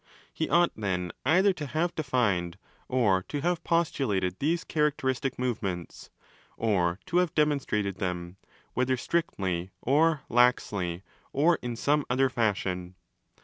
He 0.33 0.49
ought, 0.49 0.71
then, 0.75 1.11
either 1.27 1.53
to 1.53 1.67
have 1.67 1.93
defined 1.93 2.57
or 2.87 3.21
to 3.27 3.41
have 3.41 3.63
postulated 3.63 4.35
these 4.39 4.63
characteristic 4.63 5.37
movements, 5.37 6.09
or 6.57 6.99
to 7.05 7.17
have 7.17 7.35
demonstrated 7.35 7.97
them—whether 7.97 8.97
strictly 8.97 9.69
or 9.79 10.21
laxly 10.27 11.03
or 11.33 11.59
in 11.61 11.75
some' 11.75 12.03
other 12.09 12.29
fashion. 12.31 12.95